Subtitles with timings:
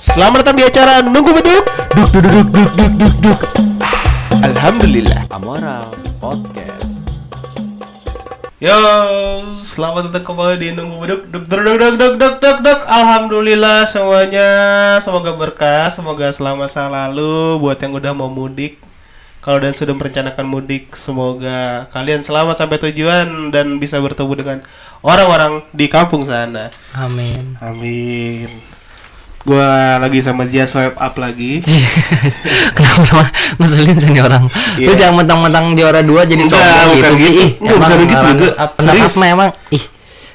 [0.00, 3.40] Selamat datang di acara Nunggu Beduk Duk duk duk duk duk duk duk
[3.84, 7.04] Ah, Alhamdulillah Amoral Podcast.
[8.56, 8.72] Yo,
[9.60, 13.84] selamat datang kembali di Nunggu Beduk Duk duk duk duk duk duk duk duk Alhamdulillah
[13.92, 14.48] semuanya
[15.04, 18.80] Semoga berkah, semoga selamat selalu Buat yang udah mau mudik
[19.40, 24.58] kalau dan sudah merencanakan mudik, semoga kalian selamat sampai tujuan dan bisa bertemu dengan
[25.00, 26.68] orang-orang di kampung sana.
[26.92, 27.56] Amin.
[27.64, 28.79] Amin.
[29.40, 29.66] Gua
[29.96, 31.64] lagi sama Zia swipe up lagi.
[32.76, 33.24] Kenapa
[33.56, 34.44] ngeselin sih nih orang?
[34.76, 34.84] Iya.
[34.84, 36.60] Lu jangan mentang-mentang juara dua jadi sombong
[36.92, 37.24] bukan gitu sih.
[37.24, 37.40] gitu.
[37.40, 38.48] Ih, Enggak, bukan gitu juga.
[38.58, 39.10] apa- Serius.
[39.10, 39.84] apa memang ih.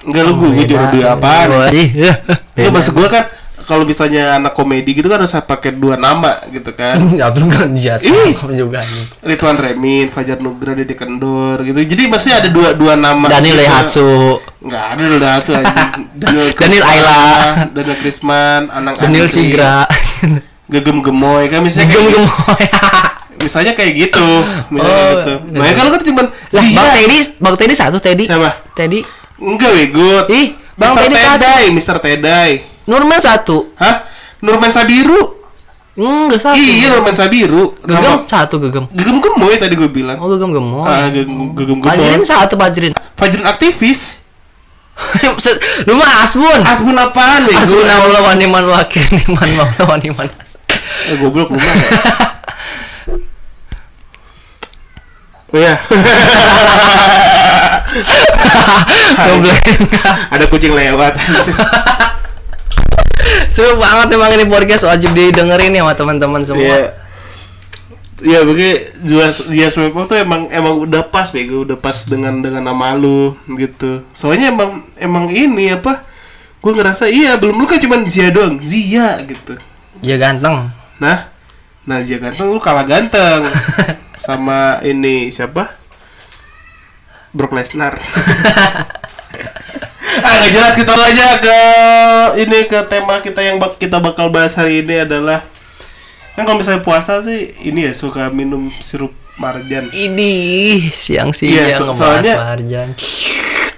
[0.05, 1.45] Enggak lu gue, gue juara dua apaan?
[1.47, 2.13] Gua- Ih, ya.
[2.55, 3.23] Enggak maksud gua kan
[3.65, 6.97] kalau misalnya anak komedi gitu kan harus pakai dua nama gitu kan.
[7.19, 8.33] Ya belum kan jasa Ih.
[8.53, 8.81] juga.
[9.21, 11.81] Ridwan Remin, Fajar Nugra, Dede Kendor gitu.
[11.81, 13.25] Jadi maksudnya ada dua dua nama.
[13.27, 13.65] Daniel gitu.
[13.65, 14.11] Lehatsu,
[14.61, 15.89] Enggak ada Daihatsu anjing.
[16.21, 17.19] Daniel, Daniel Ayla.
[17.69, 19.85] Daniel Krisman, Anang Daniel Andri, Sigra,
[20.65, 22.21] Gegem Gemoy kan misalnya Gem kayak gitu.
[22.23, 22.65] Gemoy.
[23.35, 24.27] Misalnya kayak gitu.
[24.73, 25.33] Misalnya Oh, gitu.
[25.37, 25.53] gitu.
[25.53, 26.63] Makanya kalau kan cuman Lah.
[26.65, 28.25] Bang Teddy, Bang Teddy satu Teddy.
[28.25, 28.49] Siapa?
[28.73, 28.99] Teddy.
[29.37, 30.11] Enggak bego.
[30.33, 31.01] Ih, Bang Mr.
[31.05, 31.15] Teddy.
[31.21, 31.97] Tedai, Mr.
[32.01, 32.51] Tedai.
[32.85, 33.73] Nurman satu.
[33.75, 34.05] Hah?
[34.39, 35.41] Nurman Sabiru?
[35.95, 36.59] Enggak satu.
[36.59, 37.63] Iya, Nurman Sabiru.
[37.81, 38.85] Gegem Nama- satu gegem.
[38.91, 40.17] Gegem Gemoy tadi gue bilang.
[40.19, 40.85] Oh gegem gemoy.
[40.85, 42.27] Ah, Gegem Gegem Fajrin Gemoy.
[42.27, 42.93] satu Fajrin.
[43.15, 44.21] Fajrin aktivis.
[45.87, 46.61] Lu mah Asbun.
[46.63, 47.55] Asbun apaan nih?
[47.55, 50.59] Hasbunallah wa ni'mal wakil, ni'mal maula wa ni'mal nasir.
[51.11, 51.75] Eh, goblok lu mah.
[55.53, 55.79] Oh ya.
[59.23, 59.55] Goblok.
[60.31, 61.15] Ada kucing lewat.
[63.55, 66.59] Seru banget emang ini podcast wajib didengerin ya sama teman-teman semua.
[66.59, 66.91] Iya.
[68.19, 68.75] Iya, begini
[69.07, 73.31] Zia Zia Swepo tuh emang emang udah pas bego, udah pas dengan dengan nama lu
[73.55, 74.03] gitu.
[74.11, 76.03] Soalnya emang emang ini apa?
[76.59, 79.55] Gue ngerasa iya belum lu kan cuman Zia doang, Zia gitu.
[80.03, 80.75] Ya ganteng.
[80.99, 81.31] Nah,
[81.87, 83.47] nah Zia ganteng lu kalah ganteng
[84.19, 85.79] sama ini siapa?
[87.31, 87.95] Brock Lesnar.
[90.25, 91.59] ah nggak jelas kita aja ke
[92.39, 95.45] ini ke tema kita yang bak- kita bakal bahas hari ini adalah
[96.33, 99.87] kan kalau misalnya puasa sih ini ya suka minum sirup marjan.
[99.89, 100.31] Ini
[100.89, 102.89] siang-siang Iya, so- ngebahas soalnya- Marjan.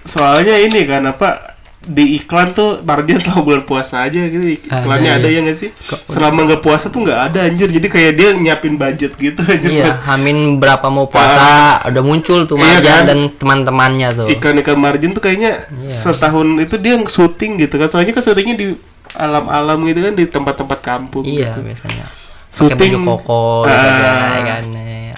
[0.04, 1.57] Soalnya ini kan apa
[1.88, 5.40] di iklan tuh marjan selama bulan puasa aja gitu iklannya Ada, ada, iya.
[5.40, 5.70] ya nggak sih?
[6.04, 9.84] Selama nggak puasa tuh nggak ada anjir jadi kayak dia nyiapin budget gitu aja Iya,
[9.88, 13.04] buat Hamin berapa mau puasa udah muncul tuh Iya Marjan kan?
[13.06, 14.28] dan teman-temannya tuh.
[14.28, 15.88] iklan-iklan margin tuh kayaknya Iya.
[15.88, 18.68] setahun itu dia syuting gitu kan soalnya kan syutingnya di
[19.14, 21.64] alam-alam gitu kan di tempat-tempat kampung Iya, gitu.
[21.64, 22.06] biasanya.
[22.48, 24.34] Syuting koko gitu Ah.
[24.34, 24.64] ya kan.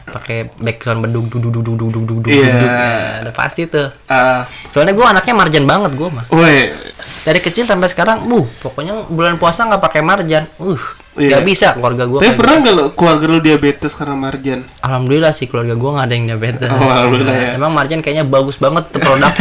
[0.09, 2.45] Pakai background bedug duduk duduk duduk duduk duduk Iya.
[2.49, 2.69] duduk.
[2.69, 2.93] Ya,
[3.23, 3.87] udah pasti tuh.
[4.05, 6.25] Ah, Soalnya gua anaknya marjan banget gua mah.
[6.29, 10.45] weh Dari kecil sampai sekarang, buh, pokoknya bulan puasa nggak pakai marjan.
[10.57, 10.75] Uh,
[11.11, 11.35] Iya.
[11.35, 12.19] nggak bisa keluarga gua.
[12.19, 14.61] tapi kayak pernah nggak lo keluarga lu diabetes karena marjan.
[14.79, 16.69] Alhamdulillah sih keluarga gua nggak ada yang diabetes.
[16.69, 17.49] Oh, alhamdulillah ya.
[17.53, 19.33] Emang marjan kayaknya bagus banget tuh produk.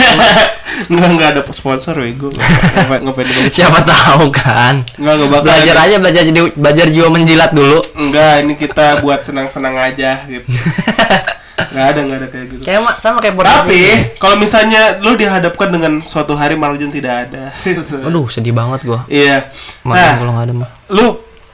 [0.89, 4.87] nggak nggak ada sponsor wego ngapain Siapa tahu kan.
[4.95, 5.84] nggak nggak bakal Belajar ada.
[5.84, 7.79] aja belajar jadi belajar jiwa menjilat dulu.
[7.97, 10.47] enggak ini kita buat senang-senang aja gitu
[11.69, 13.81] nggak ada nggak ada kayak gitu Kayak ma- sama kayak podcast tapi
[14.17, 17.99] kalau misalnya lu dihadapkan dengan suatu hari marjan tidak ada gitu.
[18.00, 19.03] Aduh, sedih banget gua.
[19.06, 19.50] iya
[19.83, 20.71] Marjan nah kalau ada mah.
[20.89, 21.06] lu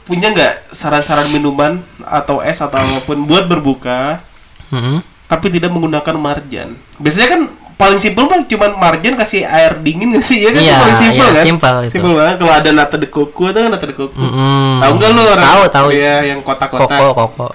[0.05, 4.21] punya nggak saran-saran minuman atau es atau apa pun buat berbuka
[4.69, 5.01] Mm-mm.
[5.25, 7.41] tapi tidak menggunakan marjan biasanya kan
[7.75, 10.95] paling simpel mah cuman marjan kasih air dingin nggak sih ya kan Iya, itu paling
[11.01, 11.91] simpel iya, kan simpel itu.
[11.91, 14.79] Simpel banget kalau ada nata de coco tuh kan nata de coco Mm-mm.
[14.79, 15.89] tahu nggak lu orang Tahu, tahu.
[15.91, 17.47] ya yang kotak-kotak Koko, koko.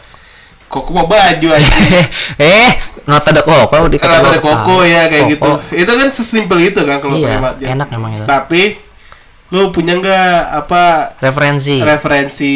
[0.68, 1.72] koko mah baju aja
[2.42, 2.70] eh,
[3.06, 5.34] ada koko di kata nata de coco ya kayak Koko.
[5.34, 8.26] gitu itu kan sesimpel itu kan kalau Iya, pakai marjan enak emang itu.
[8.26, 8.62] tapi
[9.50, 10.84] lu punya nggak apa
[11.18, 11.82] Referensi.
[11.82, 12.54] referensi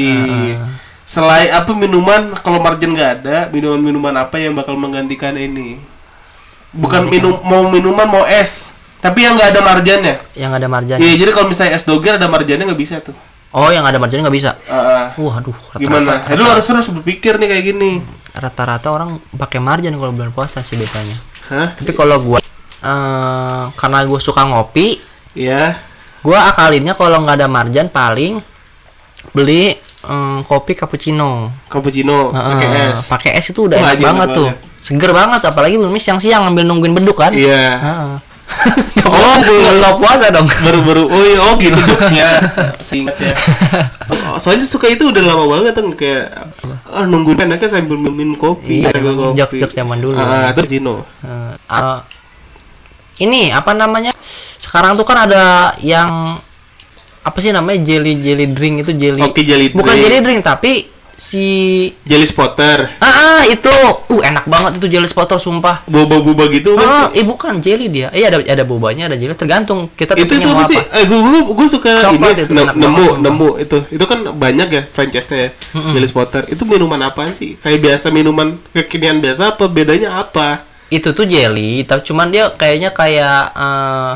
[1.04, 5.82] selain apa minuman kalau margin nggak ada minuman-minuman apa yang bakal menggantikan ini
[6.72, 10.98] bukan minum mau minuman mau es tapi yang nggak ada marjannya yang ada marjan.
[10.98, 13.16] iya jadi kalau misalnya es doger ada marjannya nggak bisa tuh
[13.54, 14.58] Oh, yang ada marjan nggak bisa.
[14.66, 15.14] Ah.
[15.14, 15.54] Wah, aduh.
[15.54, 18.02] rata-rata- gimana Eh, lu harus harus berpikir nih kayak gini
[18.34, 21.14] Rata-rata orang pakai marjan kalau bulan puasa sih biasanya.
[21.54, 24.98] hah Tapi kalau gua eh karena gua suka ngopi,
[25.32, 25.78] iya
[26.24, 28.40] gua akalinnya kalau nggak ada marjan paling
[29.30, 31.52] beli em, kopi cappuccino.
[31.68, 34.50] cappuccino Heeh, pakai es Pakai es itu udah Wah, enak banget tuh.
[34.80, 37.32] Seger banget apalagi belum siang-siang ngambil nungguin beduk kan.
[37.32, 38.16] iya Heeh.
[39.04, 39.96] Oh, belum.
[39.96, 40.46] Puasa dong.
[40.46, 42.28] baru-baru oh iya oh gitu jokesnya
[42.78, 43.34] seingat ya
[44.30, 46.28] Oh, soalnya suka itu udah lama banget tuh kayak
[46.86, 49.40] ah nungguin enaknya sambil minum kopi Iya, sambil kopi.
[49.40, 50.16] jokes-jokes zaman dulu.
[50.16, 52.00] ah terus Gino Eh, eh,
[53.22, 54.12] ini apa namanya?
[54.74, 55.46] Sekarang tuh kan ada
[55.80, 56.42] yang
[57.22, 59.22] apa sih namanya jelly jelly drink itu jelly.
[59.22, 60.02] Oke, jelly Bukan drink.
[60.04, 60.72] jelly drink tapi
[61.14, 61.46] si
[62.02, 62.98] Jelly spotter.
[62.98, 63.70] ah, ah, itu
[64.10, 65.86] uh enak banget itu jelly spotter sumpah.
[65.86, 67.14] Boba-boba gitu Ah, kan.
[67.14, 68.10] eh bukan jelly dia.
[68.10, 70.82] Iya ada ada bobanya, ada jelly tergantung kita itu itu apa sih?
[70.92, 73.22] Eh, gue gue gue suka Coklat ini itu enak nemu banget, sumpah.
[73.24, 73.78] nemu itu.
[73.94, 75.50] Itu kan banyak ya franchise-nya ya.
[75.94, 76.50] Jelly spotter.
[76.50, 77.56] Itu minuman apaan sih?
[77.56, 80.66] Kayak biasa minuman kekinian biasa apa bedanya apa?
[80.90, 84.12] itu tuh jelly tapi cuman dia kayaknya kayak eh,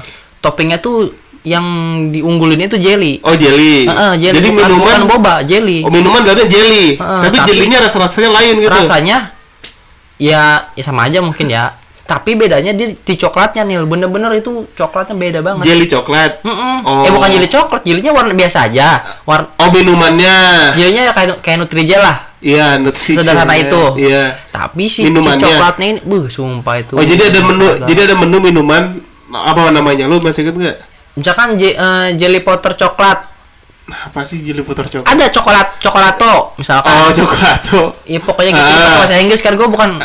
[0.48, 1.12] toppingnya tuh
[1.44, 1.64] yang
[2.10, 3.84] diunggulin itu jelly Oh, jelly.
[3.84, 6.96] Heeh, jelly Jadi bukan, minuman bukan boba jelly Oh, minuman gak ada jelly.
[6.96, 8.72] Heeh, tapi, tapi- jelinya rasa-rasanya lain gitu.
[8.74, 9.18] rasanya
[10.18, 15.12] ya, ya sama aja mungkin ya tapi bedanya dia di coklatnya nih bener-bener itu coklatnya
[15.14, 16.40] beda banget Jelly coklat.
[16.42, 16.76] Mm-mm.
[16.82, 17.04] Oh.
[17.04, 18.88] eh bukan jelly coklat jelinya warna biasa aja
[19.24, 20.36] warna Oh, minumannya.
[20.74, 23.18] jelinya kayak kayak Nutrijel lah Iya, nutrisi.
[23.18, 23.98] Sederhana itu.
[24.00, 24.40] Iya.
[24.48, 25.42] tapi si, si Minumannya.
[25.42, 28.84] coklatnya ini buh sumpah itu Oh, jadi ada menu jadi ada menu minuman
[29.30, 30.06] apa namanya?
[30.06, 30.78] Lu masih inget nggak?
[31.14, 33.34] misalkan je- eh, jelly potter coklat
[33.88, 35.08] Apa sih jelly putar coklat?
[35.08, 37.88] ada coklat coklato misalkan Oh, coklat tuh.
[38.04, 39.00] Iya pokoknya gitu Ah.
[39.00, 39.98] bahasa Inggris kan gue bukan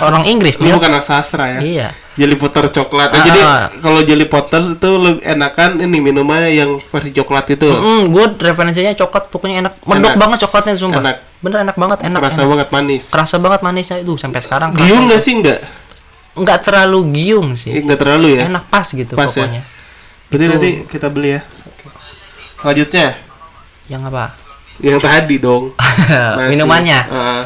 [0.00, 0.72] orang Inggris Lu nih.
[0.72, 1.60] bukan anak sastra ya?
[1.60, 1.88] Iya.
[2.14, 3.10] Jelly Potter coklat.
[3.10, 3.66] Ah, Jadi ah.
[3.76, 7.66] kalau Jelly Potter itu lebih enakan ini minumannya yang versi coklat itu.
[7.66, 9.72] Mm, gue referensinya coklat pokoknya enak.
[9.82, 10.16] Mendok Enak.
[10.16, 11.02] banget coklatnya sumpah.
[11.02, 11.16] Enak.
[11.36, 12.20] Bener enak banget, enak.
[12.22, 12.48] Rasa enak.
[12.48, 13.04] banget manis.
[13.10, 14.70] Kerasa banget manisnya itu sampai sekarang.
[14.70, 14.80] kerasa.
[14.80, 15.60] Giung nggak sih nggak?
[16.36, 17.72] Nggak terlalu giung sih.
[17.72, 18.42] Eh, Nggak terlalu ya?
[18.46, 19.42] Enak pas gitu Pas ya?
[19.42, 19.62] pokoknya.
[20.28, 20.52] Berarti Itu.
[20.52, 21.40] nanti kita beli ya.
[22.56, 23.06] Selanjutnya
[23.86, 24.24] Yang apa?
[24.76, 25.72] yang tadi dong.
[26.52, 27.00] Minumannya.
[27.08, 27.44] Ah.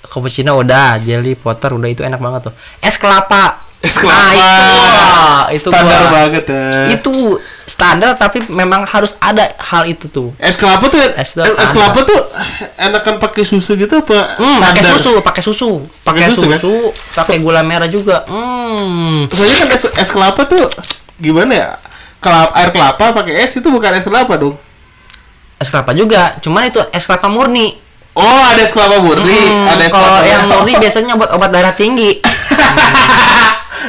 [0.00, 2.54] Cappuccino udah, jelly potter udah itu enak banget tuh.
[2.80, 3.60] Es kelapa.
[3.80, 4.36] Es kelapa.
[4.36, 6.64] Ah, itu, itu Standar gua- banget ya.
[6.92, 7.12] Itu
[7.64, 10.36] standar tapi memang harus ada hal itu tuh.
[10.36, 12.20] Es kelapa tuh Es es, es kelapa tuh
[12.76, 14.36] enakan pakai susu gitu apa?
[14.36, 15.70] Hmm, pakai susu, pakai susu,
[16.02, 16.60] Pakai susu, susu, kan?
[17.16, 18.26] pakai gula merah juga.
[18.26, 19.24] Hmm.
[19.26, 20.68] Soalnya kan es, es kelapa tuh
[21.16, 21.70] gimana ya?
[22.18, 24.60] Kelapa, air kelapa pakai es itu bukan es kelapa dong.
[25.56, 27.80] Es kelapa juga, cuman itu es kelapa murni.
[28.12, 30.52] Oh, ada es kelapa murni, Hmm, ada es kalau kelapa yang merah.
[30.52, 32.20] murni biasanya buat obat darah tinggi.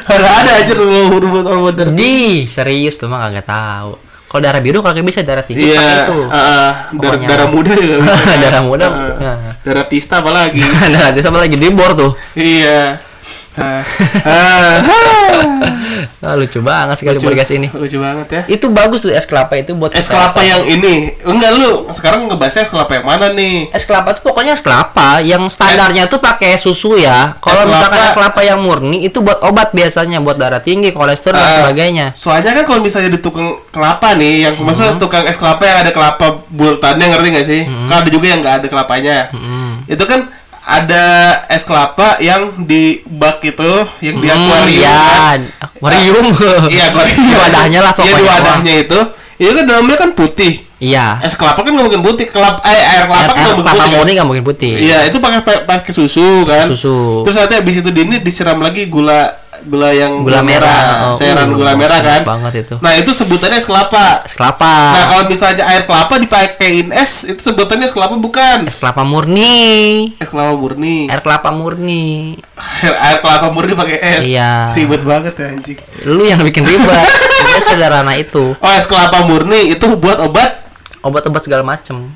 [0.07, 1.93] ada ada aja buat obat darah.
[1.93, 3.91] Di serius tuh mah kagak tahu.
[4.25, 6.19] Kalau darah biru kagak bisa darah tinggi pakai Iya, itu.
[6.23, 7.27] ah, ah, dar- Pokoknya.
[7.27, 7.95] darah muda juga.
[8.47, 8.85] Darah muda,
[9.19, 9.37] nah.
[9.59, 10.63] darah tista apalagi.
[10.95, 12.11] Darah sama lagi di bor tuh.
[12.39, 13.10] iya.
[13.53, 13.83] Ah,
[14.23, 14.75] ah,
[16.21, 17.67] Ah, lucu banget sekali lucu, podcast ini.
[17.67, 18.41] Lucu banget ya.
[18.47, 21.17] Itu bagus tuh es kelapa itu buat Es kelapa yang ini.
[21.19, 23.73] Enggak lu, sekarang ngebahasnya es kelapa yang mana nih?
[23.73, 27.35] Es kelapa tuh pokoknya es kelapa yang standarnya tuh pakai susu ya.
[27.41, 30.93] Kalau Es misalkan kelapa- es kelapa yang murni itu buat obat biasanya buat darah tinggi,
[30.93, 32.05] kolesterol dan Ah, sebagainya.
[32.13, 34.95] Soalnya kan kalau misalnya di tukang kelapa nih, yang Hmm.
[34.95, 37.61] tukang es kelapa yang ada kelapa bulatannya ngerti nggak sih?
[37.89, 39.17] Kan ada juga yang nggak ada kelapanya.
[39.33, 39.81] Hmm.
[39.89, 40.29] Itu kan
[40.61, 41.05] ada
[41.47, 44.77] es kelapa yang di bak itu, yang di Hmm, akuarium.
[44.77, 44.93] iya.
[44.93, 45.39] kan?
[45.59, 46.25] Akuarium.
[46.69, 47.17] Iya, akuarium.
[47.19, 48.31] Di wadahnya lah Iya, di pokoknya.
[48.31, 48.99] wadahnya itu.
[49.35, 50.53] Itu kan dalamnya kan putih.
[50.77, 51.17] Iya.
[51.19, 52.25] Es kelapa kan nggak mungkin putih.
[52.27, 53.97] Kelap, eh, air kelapa Air, kan nggak mungkin kelapa putih.
[53.97, 54.13] kan?
[54.13, 54.73] nggak mungkin putih.
[54.77, 56.65] Iya, itu pakai pakai susu kan.
[56.69, 57.25] Susu.
[57.25, 59.33] Terus nanti habis itu di ini disiram lagi gula
[59.65, 61.13] gula yang Gula merah.
[61.13, 62.21] Oh, cairan uh, gula merah kan.
[62.23, 62.75] banget itu.
[62.79, 64.25] Nah, itu sebutannya es kelapa.
[64.25, 64.73] Es kelapa.
[64.93, 68.65] Nah, kalau misalnya air kelapa dipakein es, itu sebutannya es kelapa bukan.
[68.65, 70.13] Es kelapa murni.
[70.17, 71.09] Es kelapa murni.
[71.09, 72.37] Air kelapa murni.
[72.81, 74.23] Air, air kelapa murni pakai es.
[74.25, 74.73] Iya.
[74.73, 75.77] Ribet banget ya anjing.
[76.09, 77.07] Lu yang bikin ribet.
[77.51, 78.53] Itu sederhana itu.
[78.57, 80.61] Oh, es kelapa murni itu buat obat
[81.01, 82.13] Obat-obat segala macem.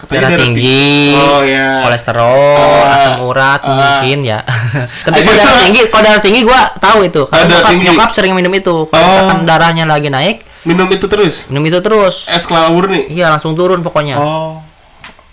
[0.00, 1.84] Katanya Darah tinggi, Oh, iya.
[1.84, 3.68] kolesterol, Ah, asam urat ah.
[3.68, 4.40] mungkin ya.
[5.04, 7.22] Tapi kalau darah tinggi, kalau darah tinggi gua tahu itu.
[7.26, 7.86] Karena nyokap, tinggi.
[7.86, 8.74] nyokap sering minum itu.
[8.86, 9.44] Kalau Oh.
[9.44, 11.44] darahnya lagi naik, minum itu terus.
[11.46, 12.24] minum itu terus.
[12.26, 13.06] Es kelapa murni.
[13.06, 14.16] Iya, langsung turun pokoknya.
[14.16, 14.64] Oh.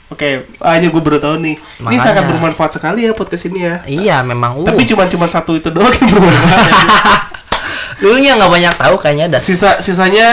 [0.08, 1.56] Oke, aja gue baru tahu nih.
[1.56, 2.00] Ini Makanya.
[2.02, 3.76] sangat bermanfaat sekali ya podcast ini ya.
[3.84, 4.56] Iya, memang.
[4.56, 4.64] Uh.
[4.64, 6.72] Tapi cuma cuma satu itu doang yang bermanfaat.
[8.00, 9.26] Dulunya nggak banyak tahu kayaknya.
[9.28, 10.28] Dan Sisa sisanya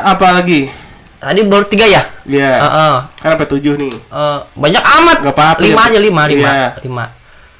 [0.00, 0.70] apa lagi?
[1.18, 2.02] Tadi baru tiga ya.
[2.24, 2.52] Iya.
[2.58, 2.94] Heeh.
[3.18, 3.92] Kan sampai tujuh nih.
[3.94, 5.16] Eh, banyak amat.
[5.20, 5.88] Nggak apa-apa, Lima ya.
[5.88, 6.68] aja lima, lima, Iya.
[6.80, 7.04] lima.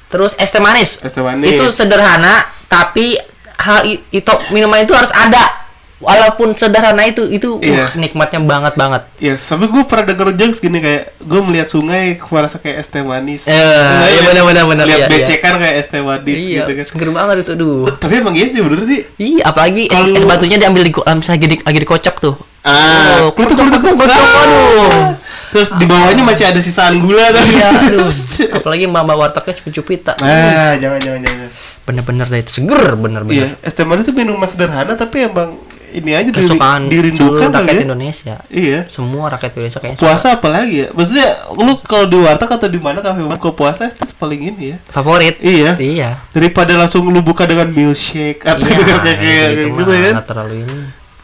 [0.07, 0.97] Terus es teh manis.
[0.99, 1.47] Es teh manis.
[1.49, 3.19] Itu sederhana, tapi
[3.55, 5.59] hal itu minuman itu harus ada.
[5.99, 7.91] Walaupun sederhana itu, itu Iya.
[7.91, 9.03] uh, nikmatnya banget banget.
[9.19, 13.03] Ya, sampai gue pernah denger jokes gini kayak gue melihat sungai merasa kayak es teh
[13.03, 13.43] manis.
[13.43, 16.71] Eh, Nah, iya, benar, benar, benar, Lihat iya, becekan kayak es teh manis iya, gitu
[16.71, 16.85] kan.
[16.87, 17.83] seger banget itu, duh.
[17.99, 19.03] Tapi emang iya sih bener sih.
[19.19, 22.35] Iya, apalagi es, Kalau- es batunya diambil di, um, lagi, di, lagi dikocok tuh.
[22.61, 25.15] Ah, klutuk, klutuk, klutuk, aduh.
[25.49, 27.41] Terus di bawahnya masih ada sisaan gula tuh.
[27.41, 28.09] Iya, aduh.
[28.59, 30.13] Apalagi mbak-mbak wartegnya cupi-cupita.
[30.15, 31.49] Nah, jangan jangan jangan.
[31.83, 33.49] Bener-bener dah itu seger, bener-bener.
[33.49, 35.57] Iya, es teh manis itu minuman sederhana tapi emang
[35.89, 37.81] ini aja diri- Kesukaan dirindukan seluruh kali rakyat ya.
[37.81, 38.35] Indonesia.
[38.45, 38.79] Iya.
[38.85, 40.87] Semua rakyat Indonesia kayaknya Puasa apa lagi ya?
[40.93, 44.77] Maksudnya lu kalau di warteg atau di mana kafe kalau puasa teh paling ini ya.
[44.85, 45.41] favorit.
[45.41, 45.81] Iya.
[45.81, 46.09] Iya.
[46.29, 50.13] Daripada langsung lu buka dengan milkshake atau Iya, dengan kayak kayak gitu gitu kan.
[50.21, 50.77] terlalu ini.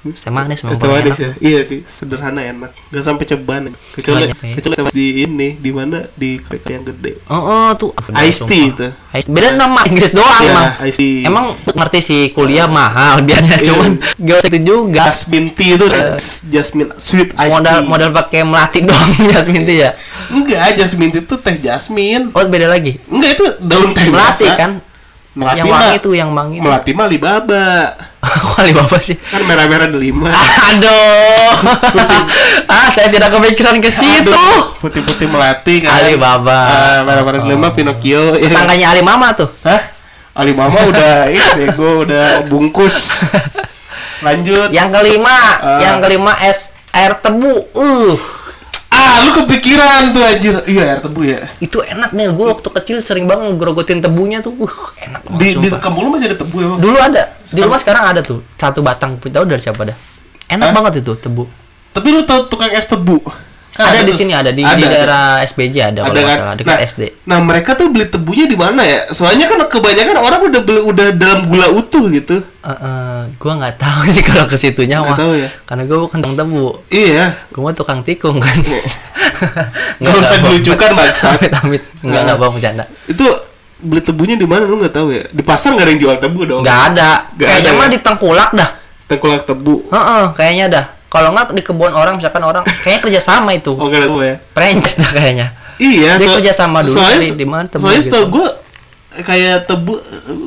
[0.05, 1.19] Es teh manis Es memang teh paling manis enak.
[1.19, 1.31] ya.
[1.41, 2.71] Iya sih, sederhana enak.
[2.88, 3.74] Gak sampai ceban.
[3.91, 4.53] Kecuali Banyak ya.
[4.53, 7.25] kecuali di ini, di mana di kafe yang gede.
[7.25, 8.88] Oh, oh tuh Iced tea itu.
[9.12, 10.69] Ice beda nama Inggris doang Iya, emang.
[10.83, 11.25] iced tea.
[11.25, 13.65] Emang ngerti sih kuliah mahal biarnya Iya.
[13.65, 15.01] cuman gak itu juga.
[15.07, 15.85] Jasmine tea itu
[16.45, 17.88] jasmine sweet iced modal tea.
[17.88, 19.89] modal pakai melati doang Jasmine tea ya.
[20.27, 22.29] Enggak, jasmine tea itu teh jasmine.
[22.29, 23.01] Oh beda lagi.
[23.07, 24.71] Enggak itu daun teh Melati kan.
[25.33, 26.57] Melati yang wangi tuh yang wangi.
[26.59, 27.67] Melati mah Alibaba.
[28.55, 29.15] Kali bapak sih.
[29.17, 30.32] Kan merah-merah delima.
[30.74, 31.51] Aduh.
[32.74, 34.34] ah, saya tidak kepikiran ke situ.
[34.82, 36.01] Putih-putih melati kan.
[36.01, 36.60] Alibaba.
[36.65, 38.38] Ah, merah-merah delima Pinocchio.
[38.38, 38.51] Ya.
[38.53, 39.50] Tangganya Ali Mama tuh.
[39.63, 39.96] Hah?
[40.36, 43.08] Alimama udah ini gue udah bungkus.
[44.20, 44.67] Lanjut.
[44.67, 45.32] Yang kelima,
[45.63, 45.79] Ah.
[45.79, 47.72] yang kelima es air tebu.
[47.72, 48.20] Uh,
[48.96, 50.56] Ah, lu kepikiran tuh anjir.
[50.64, 51.52] Iya, air tebu ya.
[51.60, 52.32] itu enak nih.
[52.32, 54.56] Gue waktu kecil sering banget ngegrogotin tebunya tuh.
[54.56, 54.72] Uh,
[55.04, 55.60] enak banget.
[55.60, 56.68] Di di kampung lu masih ada tebu ya?
[56.80, 57.24] Dulu ada.
[57.44, 58.40] Di rumah sekarang ada tuh.
[58.56, 59.20] Satu batang.
[59.20, 59.98] Tahu dari siapa dah?
[60.48, 60.75] Enak Hah?
[60.80, 61.44] banget itu tebu.
[61.92, 63.20] Tapi lu tahu tukang es tebu?
[63.75, 64.20] Kan ada di tuh.
[64.24, 64.91] sini ada di, Ada, di ada.
[64.96, 66.39] daerah SBJ ada, kalau ada nggak kan?
[66.39, 67.01] salah dekat nah, SD.
[67.27, 69.12] Nah, mereka tuh beli tebunya di mana ya?
[69.12, 72.39] Soalnya kan kebanyakan orang udah beli udah dalam gula utuh gitu.
[72.39, 75.20] Eh, eh, gua nggak tahu sih kalau ke situnya mah.
[75.20, 75.51] tahu ya?
[75.67, 76.65] Karena gua bukan tukang tebu.
[76.88, 77.25] Iya.
[77.51, 78.58] Gua mah tukang tikung kan.
[80.00, 81.27] Nggak usah dilucukan, Bangsa.
[81.36, 81.84] Amit amit.
[82.00, 82.84] Enggak enggak bercanda.
[83.12, 83.27] Itu
[83.75, 85.27] beli tebunya di mana lu nggak tahu ya?
[85.27, 86.62] Di pasar nggak ada yang jual tebu dong.
[86.63, 87.10] Enggak ada.
[87.36, 87.91] Kayaknya ada mah ya?
[87.91, 88.70] di Tengkulak dah.
[89.05, 89.75] Tengkulak tebu.
[89.91, 90.86] Heeh, kayaknya dah.
[91.15, 93.72] Kalau nggak di kebun orang misalkan orang kayaknya kerja sama itu.
[93.72, 94.36] Oh, ada tebu ya?
[94.51, 95.48] Pranks dah kayaknya.
[95.75, 98.19] Iya, Dia so- kerja sama dulu soalnya, kali, di mana tebu Soalnya gitu.
[98.27, 98.48] gue
[99.15, 99.95] kayak tebu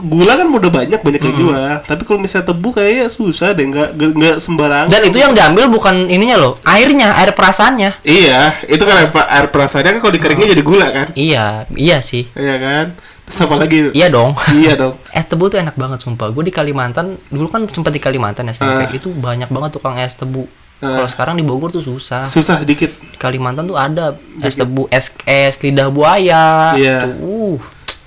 [0.04, 1.72] gula kan udah banyak banyak yang jual.
[1.82, 4.92] Tapi kalau misalnya tebu kayaknya susah deh, nggak nggak- sembarangan.
[4.92, 7.96] Dan itu yang diambil bukan ininya loh, airnya, air perasannya.
[8.04, 11.06] Iya, itu kan air, air perasannya kan kalau dikeringnya jadi gula kan?
[11.16, 12.28] Iya, iya sih.
[12.36, 12.86] Iya kan?
[13.28, 13.78] Terus apa lagi?
[13.92, 14.32] Iya dong.
[14.50, 14.94] Iya dong.
[15.12, 16.28] Es tebu tuh enak banget sumpah.
[16.28, 18.90] Gue di Kalimantan dulu kan sempat di Kalimantan SMP Ah.
[18.90, 20.48] itu banyak banget tukang es tebu.
[20.78, 20.96] Ah.
[20.96, 22.24] Kalau sekarang di Bogor tuh susah.
[22.24, 22.88] Susah sedikit.
[22.88, 26.72] Di Kalimantan tuh ada es tebu, es es lidah buaya.
[26.72, 27.12] Iya.
[27.12, 27.56] Tuh, uh,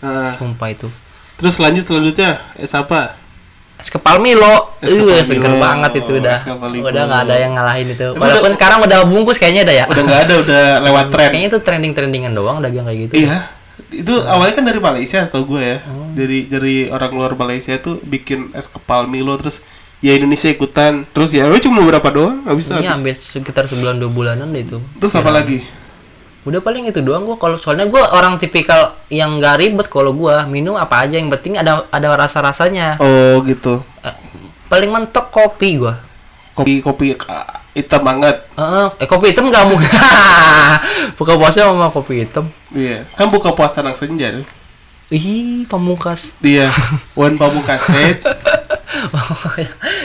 [0.02, 0.90] Ah, sumpah itu.
[1.36, 3.18] terus lanjut selanjutnya es apa?
[3.78, 4.78] Es kepal Milo.
[4.78, 5.58] Es Uh, kepal seger Milo.
[5.60, 6.38] banget itu udah.
[6.82, 8.08] Udah nggak ada yang ngalahin itu.
[8.08, 9.86] Tapi Walaupun udah- sekarang udah bungkus kayaknya ada ya.
[9.86, 11.30] Udah nggak ada, udah lewat tren.
[11.30, 13.14] Kayaknya itu trending-trendingan doang dagang kayak gitu.
[13.22, 13.38] Iya.
[13.92, 15.78] Itu awalnya kan dari Malaysia setahu gue ya.
[15.86, 16.10] Oh.
[16.16, 19.62] Dari dari orang luar Malaysia tuh bikin es kepal Milo terus
[20.00, 21.04] ya Indonesia ikutan.
[21.12, 23.18] Terus ya cuma beberapa doang habis itu Iya, habis.
[23.28, 24.80] sekitar sebulan dua bulanan deh itu.
[24.98, 25.62] Terus apa lagi?
[26.42, 30.50] Udah paling itu doang gua kalau soalnya gua orang tipikal yang gak ribet kalau gua
[30.50, 32.98] minum apa aja yang penting ada ada rasa-rasanya.
[32.98, 33.86] Oh gitu.
[34.02, 34.16] Eh,
[34.66, 36.02] Paling mentok kopi gua.
[36.58, 38.36] Kopi kopi ah, hitam banget.
[38.54, 39.88] Eh, eh kopi hitam gak mungkin.
[41.18, 42.48] Buka puasa sama kopi hitam.
[42.72, 43.04] Iya.
[43.14, 44.48] Kan buka puasa nang senja tuh.
[45.12, 46.32] Ih, pamungkas.
[46.40, 46.72] Iya.
[47.20, 48.24] Wan pamungkaset.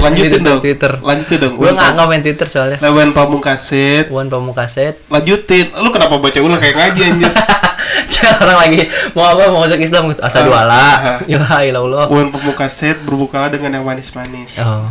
[0.03, 0.59] Lanjutin Di dong.
[0.59, 0.93] Twitter.
[0.99, 1.55] Lanjutin dong.
[1.55, 2.79] Gua nggak main Twitter soalnya.
[2.83, 4.11] Lawan pamungkaset.
[4.11, 4.99] Wan pamungkaset.
[5.07, 5.71] Lanjutin.
[5.79, 7.33] Lu kenapa baca ulang kayak ngaji anjir?
[8.43, 10.19] Orang lagi mau apa mau masuk Islam gitu.
[10.19, 10.75] Asal Ah, ala.
[10.75, 11.19] ah.
[11.25, 12.05] Ilaha illallah.
[12.11, 14.59] Wan pamungkaset berbukalah dengan yang manis-manis.
[14.59, 14.91] Oh.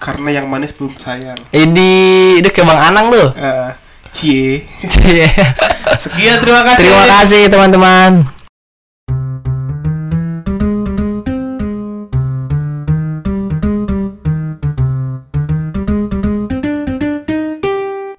[0.00, 1.36] Karena yang manis belum sayang.
[1.52, 1.90] Ini
[2.40, 3.20] itu kayak Bang Anang lu.
[3.36, 3.70] Eh,
[4.08, 4.64] cie.
[4.88, 5.28] Cie.
[6.02, 6.88] Sekian terima kasih.
[6.88, 8.12] Terima kasih teman-teman.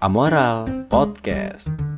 [0.05, 1.90] Amoral Podcast.